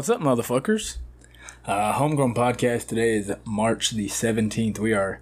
[0.00, 0.96] What's up, motherfuckers?
[1.66, 4.78] Uh, Homegrown Podcast today is March the 17th.
[4.78, 5.20] We are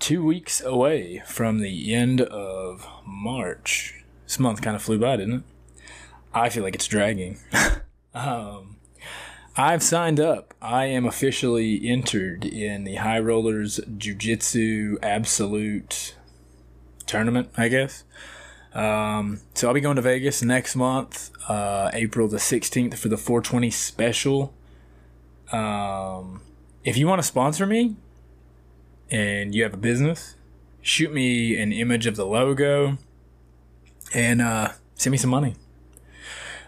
[0.00, 4.02] two weeks away from the end of March.
[4.26, 5.42] This month kind of flew by, didn't it?
[6.34, 7.38] I feel like it's dragging.
[8.12, 8.74] um,
[9.56, 10.52] I've signed up.
[10.60, 16.16] I am officially entered in the High Rollerz Jiu Jitsu Absolute
[17.06, 18.02] tournament, I guess.
[18.74, 23.18] Um, so I'll be going to Vegas next month, uh, April the 16th for the
[23.18, 24.54] 420 special.
[25.50, 26.40] Um,
[26.84, 27.96] if you want to sponsor me
[29.10, 30.36] and you have a business,
[30.80, 32.96] shoot me an image of the logo
[34.14, 35.54] and uh, send me some money.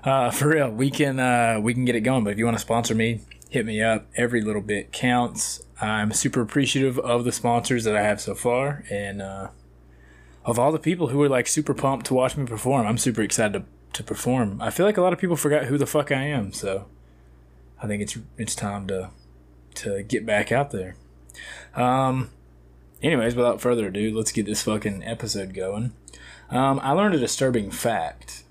[0.05, 2.25] Uh, for real, we can uh, we can get it going.
[2.25, 4.06] But if you want to sponsor me, hit me up.
[4.17, 5.62] Every little bit counts.
[5.81, 9.48] I'm super appreciative of the sponsors that I have so far, and uh,
[10.45, 12.87] of all the people who were like super pumped to watch me perform.
[12.87, 13.64] I'm super excited to,
[13.95, 14.61] to perform.
[14.61, 16.87] I feel like a lot of people forgot who the fuck I am, so
[17.83, 19.11] I think it's it's time to
[19.77, 20.97] to get back out there.
[21.75, 22.31] Um,
[23.03, 25.92] anyways, without further ado, let's get this fucking episode going.
[26.50, 28.45] Um, I learned a disturbing fact,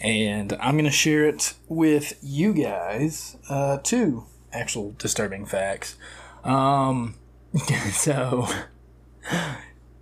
[0.00, 3.36] and I'm gonna share it with you guys.
[3.48, 5.96] Uh, two actual disturbing facts.
[6.42, 7.16] Um,
[7.92, 8.48] so.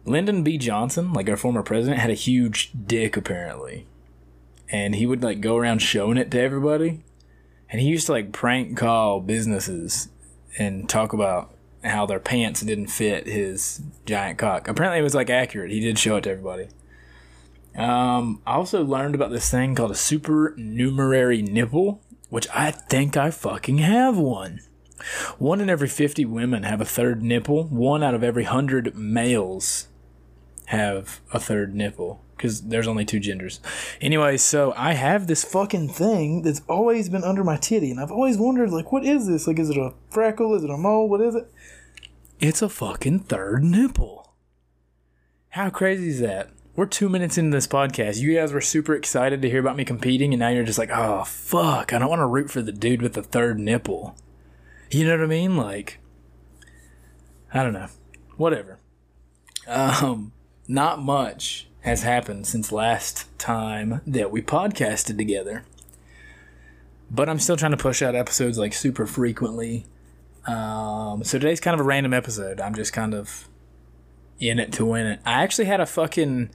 [0.04, 0.58] Lyndon B.
[0.58, 3.86] Johnson, like our former president, had a huge dick apparently.
[4.68, 7.02] And he would like go around showing it to everybody.
[7.70, 10.08] And he used to like prank call businesses
[10.58, 14.68] and talk about how their pants didn't fit his giant cock.
[14.68, 15.70] Apparently it was like accurate.
[15.70, 16.68] He did show it to everybody.
[17.76, 23.30] Um, I also learned about this thing called a supernumerary nipple, which I think I
[23.30, 24.60] fucking have one.
[25.38, 27.64] One in every 50 women have a third nipple.
[27.64, 29.88] One out of every 100 males
[30.72, 33.60] have a third nipple because there's only two genders.
[34.00, 38.10] Anyway, so I have this fucking thing that's always been under my titty, and I've
[38.10, 39.46] always wondered, like, what is this?
[39.46, 40.54] Like, is it a freckle?
[40.54, 41.10] Is it a mole?
[41.10, 41.52] What is it?
[42.40, 44.34] It's a fucking third nipple.
[45.50, 46.50] How crazy is that?
[46.74, 48.18] We're two minutes into this podcast.
[48.18, 50.90] You guys were super excited to hear about me competing, and now you're just like,
[50.90, 54.16] oh, fuck, I don't want to root for the dude with the third nipple.
[54.90, 55.58] You know what I mean?
[55.58, 55.98] Like,
[57.52, 57.88] I don't know.
[58.38, 58.78] Whatever.
[59.68, 60.32] Um,
[60.68, 65.64] not much has happened since last time that we podcasted together.
[67.10, 69.86] But I'm still trying to push out episodes like super frequently.
[70.46, 72.60] Um, so today's kind of a random episode.
[72.60, 73.48] I'm just kind of
[74.38, 75.20] in it to win it.
[75.24, 76.50] I actually had a fucking.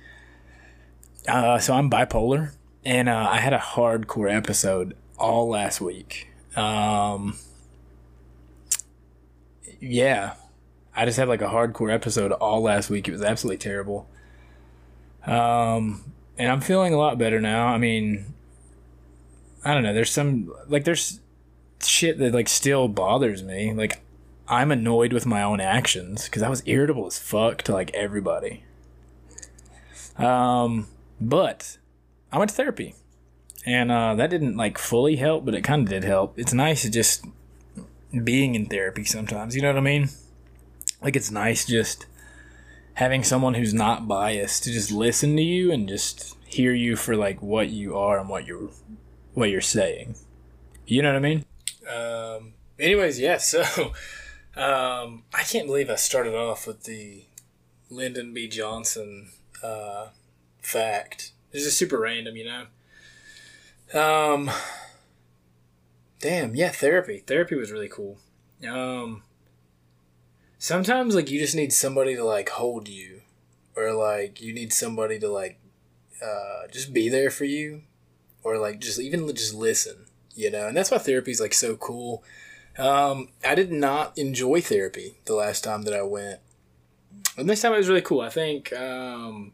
[1.28, 2.54] Uh, so I'm bipolar,
[2.86, 6.30] and uh, I had a hardcore episode all last week.
[6.56, 7.38] Um,
[9.80, 10.36] yeah,
[10.98, 13.08] I just had like a hardcore episode all last week.
[13.08, 14.10] It was absolutely terrible.
[15.28, 17.68] Um, and I'm feeling a lot better now.
[17.68, 18.34] I mean,
[19.64, 19.94] I don't know.
[19.94, 21.20] There's some like there's
[21.84, 23.74] shit that like still bothers me.
[23.74, 24.02] Like
[24.48, 28.64] I'm annoyed with my own actions because I was irritable as fuck to like everybody.
[30.18, 30.88] Um,
[31.22, 31.78] but
[32.32, 32.96] I went to therapy,
[33.68, 36.40] and uh, that didn't like fully help, but it kind of did help.
[36.40, 37.24] It's nice to just
[38.24, 39.56] being in therapy sometimes.
[39.56, 40.10] You know what I mean?
[41.02, 42.06] Like it's nice just
[42.96, 47.16] having someone who's not biased to just listen to you and just hear you for
[47.16, 48.70] like what you are and what you're
[49.34, 50.16] what you're saying.
[50.86, 51.46] You know what I mean?
[51.88, 53.38] Um, anyways, yeah.
[53.48, 53.62] So
[54.56, 57.26] um, I can't believe I started off with the
[57.92, 58.48] Lyndon B.
[58.48, 59.30] Johnson
[59.64, 60.08] uh,
[60.62, 61.34] fact.
[61.52, 62.66] This is super random, you know.
[63.94, 64.50] Um,
[66.20, 67.24] damn, yeah, therapy.
[67.26, 68.18] Therapy was really cool.
[68.68, 69.22] Um,
[70.58, 73.22] sometimes like you just need somebody to like hold you
[73.76, 75.60] or like you need somebody to like
[76.24, 77.84] uh, just be there for you
[78.44, 80.08] or like just even just listen
[80.38, 80.68] you know?
[80.68, 82.24] And that's why therapy is like so cool.
[82.78, 86.40] Um, i did not enjoy therapy the last time that i went.
[87.36, 88.22] And this time it was really cool.
[88.22, 89.54] I think um,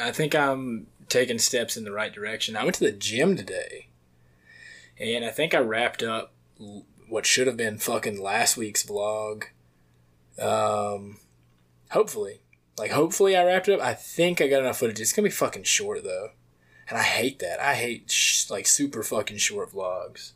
[0.00, 2.56] i think i'm taking steps in the right direction.
[2.56, 3.88] I went to the gym today
[4.98, 6.32] and i think i wrapped up
[7.08, 9.44] what should have been fucking last week's vlog
[10.40, 11.18] um,
[11.90, 12.40] hopefully,
[12.78, 13.86] like hopefully I wrapped it up.
[13.86, 15.00] I think I got enough footage.
[15.00, 16.30] It's gonna be fucking short though,
[16.88, 17.60] and I hate that.
[17.60, 20.32] I hate sh- like super fucking short vlogs.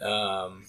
[0.00, 0.66] Um,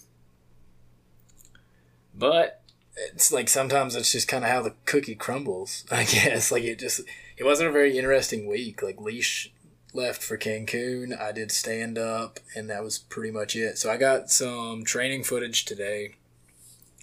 [2.14, 2.62] but
[2.96, 5.86] it's like sometimes it's just kind of how the cookie crumbles.
[5.92, 7.02] I guess like it just
[7.38, 8.82] it wasn't a very interesting week.
[8.82, 9.52] Like Leash
[9.94, 11.20] left for Cancun.
[11.20, 13.78] I did stand up, and that was pretty much it.
[13.78, 16.16] So I got some training footage today.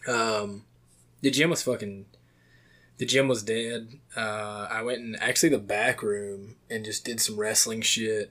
[0.07, 0.65] Um,
[1.25, 2.05] the gym was fucking
[2.99, 3.99] the gym was dead.
[4.15, 8.31] Uh, I went in actually the back room and just did some wrestling shit.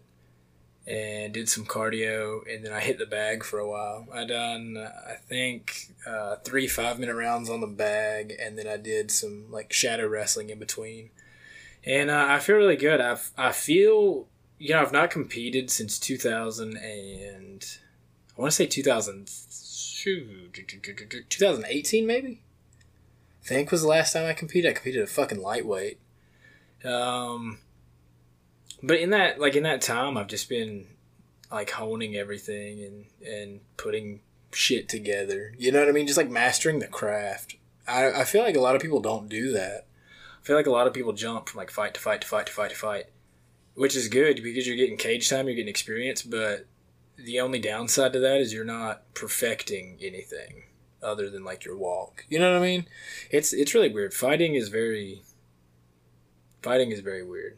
[0.86, 4.06] and did some cardio, and then I hit the bag for a while.
[4.14, 8.78] I done, I think, uh, three five minute rounds on the bag, and then I
[8.78, 11.10] did some like shadow wrestling in between.
[11.86, 13.02] And uh, I feel really good.
[13.02, 14.28] I I feel
[14.60, 17.66] you know I've not competed since two thousand and
[18.38, 19.30] I want to say 2000,
[21.30, 22.42] 2018 maybe.
[23.44, 24.72] Think was the last time I competed.
[24.72, 26.00] I competed at fucking lightweight.
[26.86, 27.60] Um,
[28.82, 30.86] but in that like in that time i've just been
[31.50, 34.20] like honing everything and and putting
[34.52, 35.54] shit together.
[35.58, 36.08] You know what i mean?
[36.08, 37.56] Just like mastering the craft.
[37.88, 39.86] I, I feel like a lot of people don't do that.
[40.42, 42.48] I feel like a lot of people jump from like fight to fight to fight
[42.48, 43.06] to fight to fight
[43.76, 46.66] which is good because you're getting cage time you're getting experience but
[47.18, 50.64] the only downside to that is you're not perfecting anything
[51.04, 52.86] other than like your walk you know what i mean
[53.30, 55.24] it's it's really weird fighting is very
[56.62, 57.58] fighting is very weird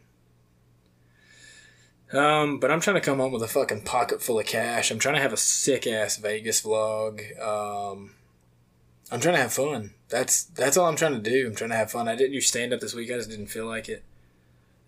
[2.13, 4.92] um, but I'm trying to come home with a fucking pocket full of cash.
[4.92, 7.19] I'm trying to have a sick ass Vegas vlog.
[7.42, 8.12] Um,
[9.12, 9.94] I'm trying to have fun.
[10.09, 11.48] That's that's all I'm trying to do.
[11.48, 12.07] I'm trying to have fun.
[12.07, 13.12] I didn't do stand up this week.
[13.12, 14.03] I just didn't feel like it.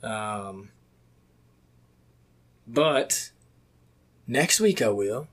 [0.03, 0.69] Um,
[2.68, 3.31] but
[4.27, 5.27] next week I will.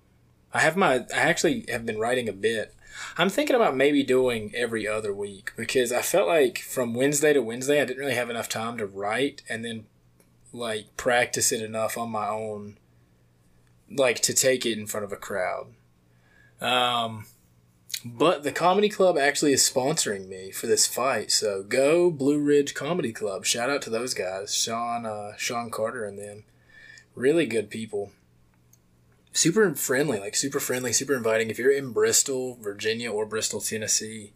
[0.53, 1.07] I have my.
[1.15, 2.75] I actually have been writing a bit.
[3.17, 7.43] I'm thinking about maybe doing every other week because I felt like from Wednesday to
[7.43, 9.87] Wednesday I didn't really have enough time to write and then
[10.53, 12.79] like practice it enough on my own
[13.91, 15.69] like to take it in front of a crowd.
[16.61, 17.27] Um
[18.05, 21.31] but the comedy club actually is sponsoring me for this fight.
[21.31, 23.47] So go Blue Ridge Comedy Club.
[23.47, 26.45] Shout out to those guys, Sean uh, Sean Carter and them.
[27.15, 28.13] Really good people.
[29.35, 31.51] Super friendly, like super friendly, super inviting.
[31.51, 34.33] If you're in Bristol, Virginia, or Bristol, Tennessee,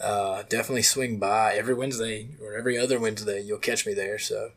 [0.00, 3.40] uh, definitely swing by every Wednesday or every other Wednesday.
[3.42, 4.18] You'll catch me there.
[4.18, 4.52] So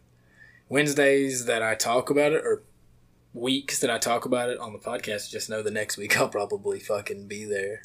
[0.69, 2.63] Wednesdays that I talk about it or
[3.33, 6.29] weeks that I talk about it on the podcast, just know the next week I'll
[6.29, 7.83] probably fucking be there.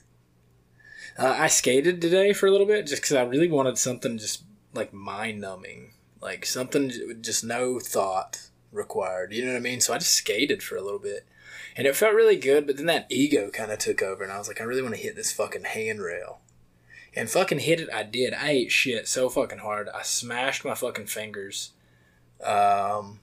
[1.19, 4.45] Uh, I skated today for a little bit just because I really wanted something just
[4.73, 6.93] like mind numbing, like something
[7.23, 9.33] just no thought required.
[9.33, 9.81] You know what I mean?
[9.81, 11.27] So I just skated for a little bit,
[11.76, 12.67] and it felt really good.
[12.67, 14.94] But then that ego kind of took over, and I was like, I really want
[14.94, 16.40] to hit this fucking handrail.
[17.14, 18.34] And fucking hit it, I did.
[18.34, 19.88] I ate shit so fucking hard.
[19.88, 21.73] I smashed my fucking fingers
[22.44, 23.20] um,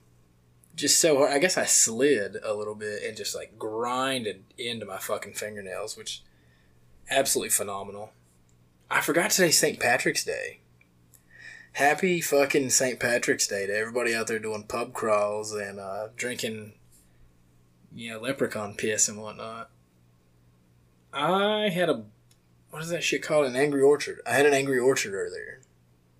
[0.74, 1.32] just so hard.
[1.32, 5.96] I guess I slid a little bit and just like grinded into my fucking fingernails,
[5.96, 6.22] which
[7.10, 8.12] absolutely phenomenal.
[8.90, 9.80] I forgot today's St.
[9.80, 10.60] Patrick's Day.
[11.72, 13.00] Happy fucking St.
[13.00, 16.74] Patrick's Day to everybody out there doing pub crawls and uh, drinking,
[17.94, 19.70] know, leprechaun piss and whatnot.
[21.12, 22.04] I had a,
[22.70, 23.46] what is that shit called?
[23.46, 24.20] An Angry Orchard.
[24.26, 25.60] I had an Angry Orchard earlier,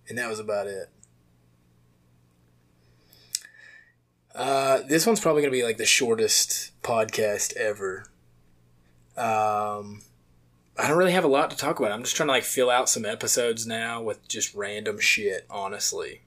[0.09, 0.89] and that was about it.
[4.35, 8.07] Uh, this one's probably gonna be like the shortest podcast ever.
[9.17, 10.03] Um,
[10.77, 11.93] I don't really have a lot to talk about.
[11.93, 16.23] I'm just trying to like fill out some episodes now with just random shit, honestly.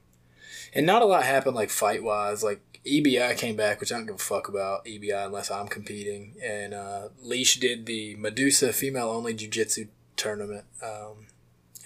[0.72, 2.42] And not a lot happened like fight wise.
[2.42, 6.34] Like EBI came back, which I don't give a fuck about EBI unless I'm competing.
[6.42, 9.86] And uh, Leash did the Medusa female only jiu jitsu
[10.16, 10.64] tournament.
[10.82, 11.26] Um,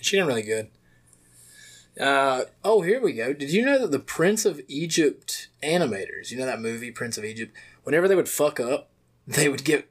[0.00, 0.70] she did really good.
[2.00, 3.32] Uh, oh, here we go.
[3.32, 7.24] Did you know that the Prince of Egypt animators, you know that movie Prince of
[7.24, 8.88] Egypt, whenever they would fuck up,
[9.26, 9.90] they would get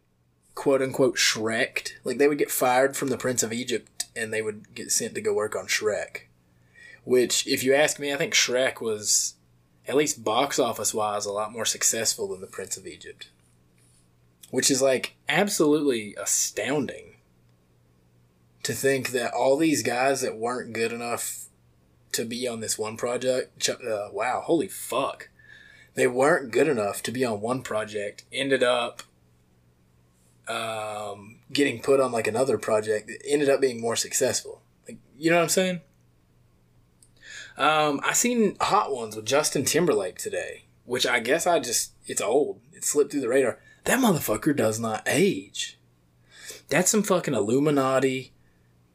[0.55, 1.93] quote unquote Shreked.
[2.03, 5.15] Like they would get fired from the Prince of Egypt and they would get sent
[5.15, 6.23] to go work on Shrek.
[7.03, 9.35] Which, if you ask me, I think Shrek was,
[9.87, 13.29] at least box office wise, a lot more successful than the Prince of Egypt.
[14.49, 17.15] Which is like absolutely astounding
[18.63, 21.45] to think that all these guys that weren't good enough
[22.11, 23.69] to be on this one project.
[23.69, 25.29] Uh, wow, holy fuck.
[25.95, 29.03] They weren't good enough to be on one project, ended up
[30.47, 34.61] um, getting put on like another project that ended up being more successful.
[34.87, 35.81] Like, you know what I'm saying?
[37.57, 42.21] Um, I seen Hot Ones with Justin Timberlake today, which I guess I just, it's
[42.21, 42.59] old.
[42.73, 43.59] It slipped through the radar.
[43.83, 45.77] That motherfucker does not age.
[46.69, 48.33] That's some fucking Illuminati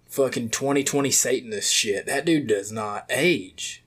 [0.06, 2.06] fucking 2020 Satanist shit.
[2.06, 3.84] That dude does not age.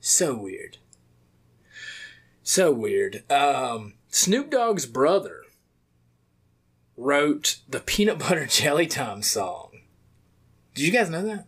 [0.00, 0.78] So weird.
[2.42, 3.30] So weird.
[3.30, 5.42] Um, Snoop Dogg's brother
[6.96, 9.80] wrote the Peanut Butter Jelly Time song.
[10.74, 11.46] Did you guys know that?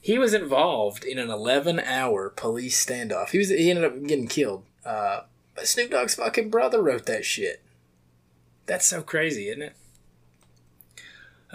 [0.00, 3.30] He was involved in an 11 hour police standoff.
[3.30, 4.64] He was he ended up getting killed.
[4.84, 5.22] Uh,
[5.54, 7.62] but Snoop Dogg's fucking brother wrote that shit.
[8.66, 9.74] That's so crazy, isn't it?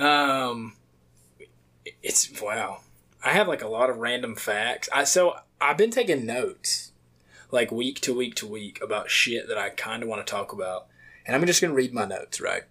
[0.01, 0.75] Um,
[2.01, 2.81] it's wow.
[3.23, 4.89] I have like a lot of random facts.
[4.93, 6.91] I so I've been taking notes.
[7.51, 10.51] like week to week to week about shit that I kind of want to talk
[10.51, 10.87] about.
[11.25, 12.63] And I'm just going to read my notes, right?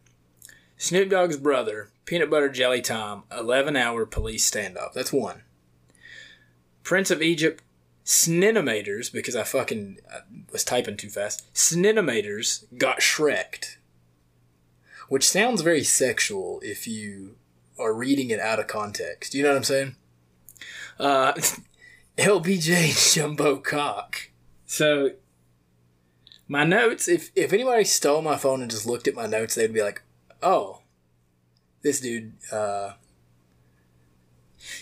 [0.77, 4.93] Snoop Dogg's brother, Peanut Butter Jelly Tom, 11 hour police standoff.
[4.93, 5.43] That's one.
[6.83, 7.63] Prince of Egypt,
[8.05, 9.99] Sninomators, because I fucking
[10.51, 11.53] was typing too fast.
[11.55, 13.77] Sninomators got Shreked.
[15.09, 17.37] Which sounds very sexual if you
[17.79, 19.35] are reading it out of context.
[19.35, 19.97] You know what I'm saying?
[20.99, 21.33] Uh,
[22.19, 24.31] LBJ Jumbo Cock.
[24.67, 25.11] So,
[26.49, 29.73] my notes, if, if anybody stole my phone and just looked at my notes, they'd
[29.73, 30.03] be like,
[30.43, 30.81] oh,
[31.83, 32.93] this dude, uh,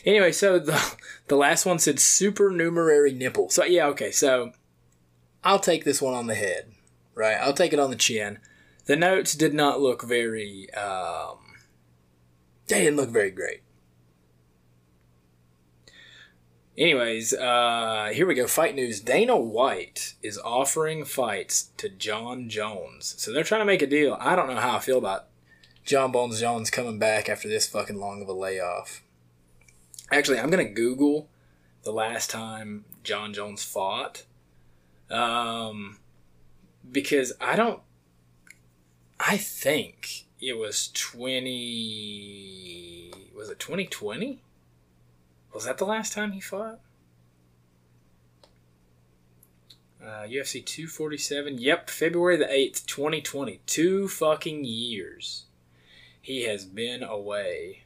[0.05, 0.97] Anyway, so the
[1.29, 3.51] the last one said supernumerary nipple.
[3.51, 4.11] So yeah, okay.
[4.11, 4.53] So
[5.45, 6.73] I'll take this one on the head,
[7.15, 7.37] right?
[7.37, 8.39] I'll take it on the chin.
[8.87, 10.73] The notes did not look very.
[10.75, 11.39] Um,
[12.69, 13.63] they didn't look very great.
[16.79, 18.47] Anyways, uh, here we go.
[18.47, 19.01] Fight news.
[19.01, 23.17] Dana White is offering fights to Jon Jones.
[23.19, 24.17] So they're trying to make a deal.
[24.19, 25.27] I don't know how I feel about
[25.85, 29.03] Jon Bones Jones coming back after this fucking long of a layoff.
[30.11, 31.29] Actually, I'm going to Google
[31.83, 34.25] the last time Jon Jones fought.
[35.11, 35.99] Um,
[36.91, 37.81] because I don't.
[39.19, 43.13] I think it was 20.
[43.37, 44.43] Was it 2020?
[45.53, 46.79] Was that the last time he fought?
[50.03, 51.59] Uh, UFC 247.
[51.59, 53.61] Yep, February the 8th, 2020.
[53.67, 55.45] Two fucking years.
[56.23, 57.83] He has been away.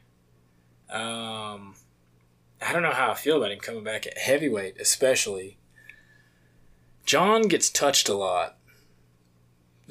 [0.89, 1.75] Um,
[2.61, 5.57] I don't know how I feel about him coming back at heavyweight, especially.
[7.05, 8.57] Jon gets touched a lot.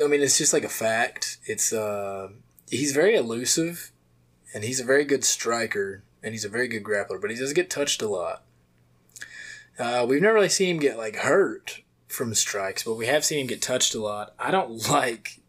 [0.02, 1.38] I mean, it's just like a fact.
[1.44, 2.28] It's uh,
[2.68, 3.92] he's very elusive,
[4.52, 7.52] and he's a very good striker, and he's a very good grappler, but he does
[7.52, 8.44] get touched a lot.
[9.78, 13.40] Uh, we've never really seen him get like hurt from strikes, but we have seen
[13.40, 14.35] him get touched a lot.
[14.38, 15.40] I don't like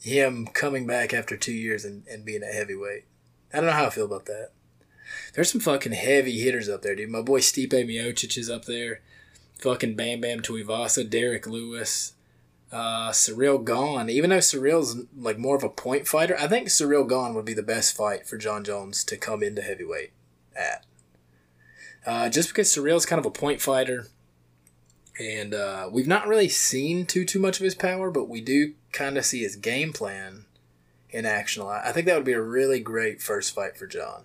[0.00, 3.04] him coming back after two years and, and being a heavyweight.
[3.52, 4.50] I don't know how I feel about that.
[5.36, 7.10] There's some fucking heavy hitters up there, dude.
[7.10, 9.02] My boy Stipe Miocic is up there.
[9.58, 12.14] Fucking Bam Bam Tuivasa, Derek Lewis,
[12.72, 14.08] uh, Ciryl Gane.
[14.08, 17.52] Even though Ciryl's like more of a point fighter, I think Ciryl Gane would be
[17.52, 20.12] the best fight for Jon Jones to come into heavyweight
[20.56, 20.86] at.
[22.06, 24.06] Uh, just because Ciryl's kind of a point fighter,
[25.20, 28.72] and uh, we've not really seen too too much of his power, but we do
[28.90, 30.46] kind of see his game plan
[31.10, 31.84] in action a lot.
[31.84, 34.24] I think that would be a really great first fight for Jon.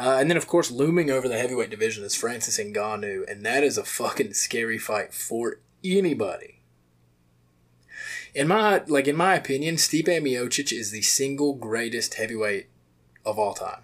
[0.00, 3.62] Uh, and then, of course, looming over the heavyweight division is Francis Ngannou, and that
[3.62, 6.62] is a fucking scary fight for anybody.
[8.34, 12.70] In my like, in my opinion, Stipe Miocic is the single greatest heavyweight
[13.26, 13.82] of all time.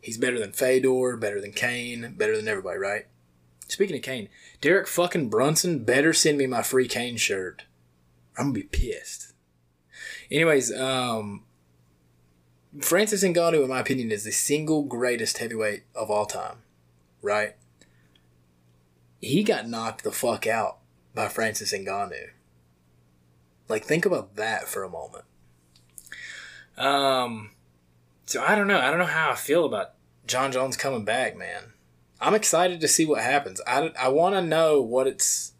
[0.00, 3.06] He's better than Fedor, better than Cain, better than everybody, right?
[3.68, 4.30] Speaking of Cain,
[4.62, 7.64] Derek fucking Brunson better send me my free Cain shirt.
[8.38, 9.34] I'm gonna be pissed.
[10.30, 11.44] Anyways, um,
[12.80, 16.58] Francis Ngannou, in my opinion, is the single greatest heavyweight of all time,
[17.22, 17.54] right?
[19.20, 20.78] He got knocked the fuck out
[21.14, 22.30] by Francis Ngannou.
[23.68, 25.24] Like, think about that for a moment.
[26.76, 27.50] Um,
[28.26, 28.78] so I don't know.
[28.78, 29.92] I don't know how I feel about
[30.26, 31.72] Jon Jones coming back, man.
[32.20, 33.60] I'm excited to see what happens.
[33.66, 35.52] I, I want to know what it's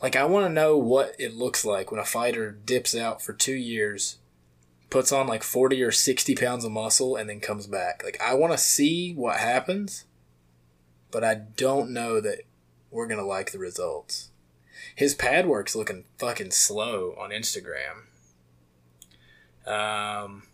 [0.00, 0.16] like.
[0.16, 3.54] I want to know what it looks like when a fighter dips out for two
[3.54, 4.17] years
[4.90, 8.02] puts on like 40 or 60 pounds of muscle and then comes back.
[8.04, 10.04] Like, I want to see what happens,
[11.10, 12.40] but I don't know that
[12.90, 14.30] we're going to like the results.
[14.94, 18.06] His pad work's looking fucking slow on Instagram.
[19.66, 20.44] Um,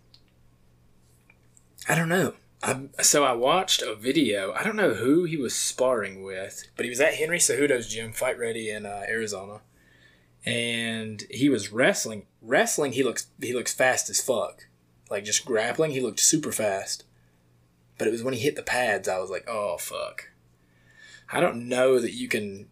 [1.88, 2.34] I don't know.
[2.62, 4.52] I, so I watched a video.
[4.52, 8.12] I don't know who he was sparring with, but he was at Henry Cejudo's gym,
[8.12, 9.60] Fight Ready in uh, Arizona
[10.44, 12.26] and he was wrestling.
[12.42, 14.66] Wrestling, he looks he looks fast as fuck.
[15.10, 17.04] Like just grappling, he looked super fast.
[17.98, 20.30] But it was when he hit the pads, I was like, oh fuck.
[21.32, 22.68] I don't know that you can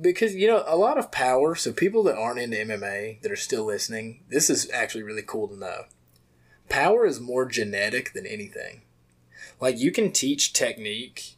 [0.00, 1.54] because you know a lot of power.
[1.54, 5.48] So people that aren't into MMA that are still listening, this is actually really cool
[5.48, 5.84] to know.
[6.68, 8.82] Power is more genetic than anything.
[9.60, 11.36] Like you can teach technique,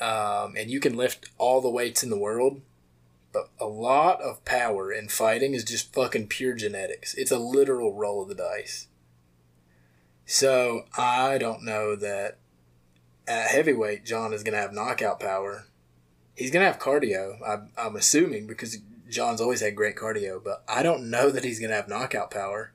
[0.00, 2.60] um, and you can lift all the weights in the world,
[3.32, 7.14] but a lot of power in fighting is just fucking pure genetics.
[7.14, 8.88] It's a literal roll of the dice.
[10.26, 12.38] So I don't know that
[13.26, 15.66] at heavyweight Jon is going to have knockout power.
[16.34, 17.38] He's going to have cardio.
[17.46, 21.58] I'm, I'm assuming because Jon's always had great cardio, but I don't know that he's
[21.58, 22.72] going to have knockout power.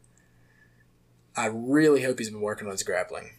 [1.36, 3.32] I really hope he's been working on his grappling.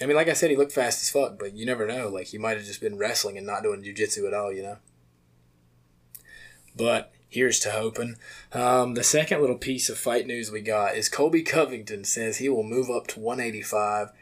[0.00, 2.08] I mean, like I said, he looked fast as fuck, but you never know.
[2.08, 4.78] Like, he might have just been wrestling and not doing jujitsu at all, you know?
[6.76, 8.16] But here's to hoping.
[8.52, 12.48] Um, the second little piece of fight news we got is Colby Covington says he
[12.48, 14.12] will move up to 185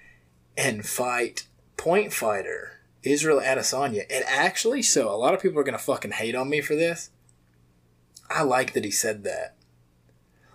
[0.57, 4.05] and fight point fighter Israel Adesanya.
[4.11, 6.75] And actually, so a lot of people are going to fucking hate on me for
[6.75, 7.11] this.
[8.29, 9.57] I like that he said that.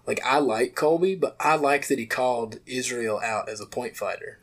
[0.07, 3.97] Like, I like Colby, but I like that he called Israel out as a point
[3.97, 4.39] fighter.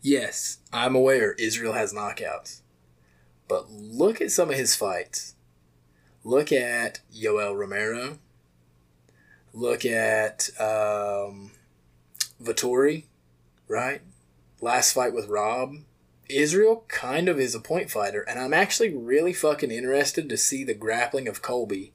[0.00, 2.60] Yes, I'm aware Israel has knockouts.
[3.48, 5.34] But look at some of his fights.
[6.24, 8.18] Look at Yoel Romero.
[9.52, 11.52] Look at um,
[12.42, 13.04] Vettori,
[13.68, 14.00] right?
[14.60, 15.74] Last fight with Rob.
[16.30, 20.64] Israel kind of is a point fighter, and I'm actually really fucking interested to see
[20.64, 21.92] the grappling of Colby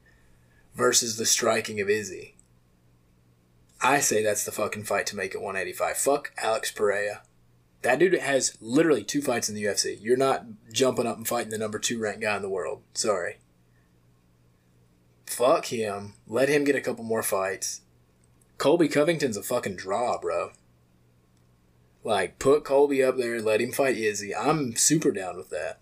[0.75, 2.35] versus the striking of Izzy.
[3.81, 5.97] I say that's the fucking fight to make at 185.
[5.97, 7.23] Fuck Alex Pereira.
[7.81, 9.97] That dude has literally two fights in the UFC.
[9.99, 12.83] You're not jumping up and fighting the number two ranked guy in the world.
[12.93, 13.37] Sorry.
[15.39, 16.15] Fuck him.
[16.27, 17.79] Let him get a couple more fights.
[18.57, 20.51] Colby Covington's a fucking draw, bro.
[22.03, 24.35] Like, put Colby up there, let him fight Izzy.
[24.35, 25.79] I'm super down with that.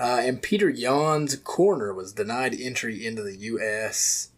[0.00, 4.30] Uh, and Petr Yan's corner was denied entry into the U.S.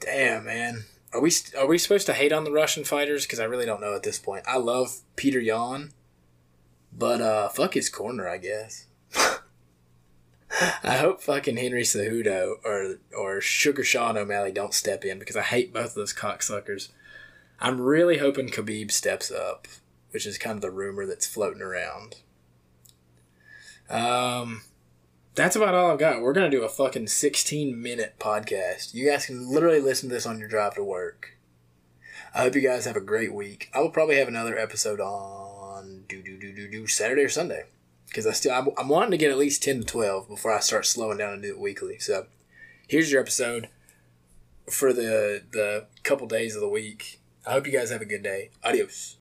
[0.00, 0.84] Damn, man.
[1.12, 3.26] Are we are we supposed to hate on the Russian fighters?
[3.26, 4.44] Because I really don't know at this point.
[4.48, 5.92] I love Peter Yan,
[6.96, 8.86] but uh, fuck his corner, I guess.
[10.60, 15.42] I hope fucking Henry Cejudo or or Sugar Sean O'Malley don't step in because I
[15.42, 16.88] hate both of those cocksuckers.
[17.60, 19.68] I'm really hoping Khabib steps up,
[20.10, 22.16] which is kind of the rumor that's floating around.
[23.88, 24.62] Um,
[25.34, 26.22] that's about all I've got.
[26.22, 28.94] We're gonna do a fucking 16 minute podcast.
[28.94, 31.36] You guys can literally listen to this on your drive to work.
[32.34, 33.70] I hope you guys have a great week.
[33.72, 37.64] I will probably have another episode on do do do do do Saturday or Sunday
[38.08, 40.60] because I still I'm, I'm wanting to get at least 10 to 12 before I
[40.60, 41.98] start slowing down and do it weekly.
[41.98, 42.26] So
[42.88, 43.68] here's your episode
[44.70, 47.20] for the the couple days of the week.
[47.46, 48.50] I hope you guys have a good day.
[48.62, 49.16] Adios.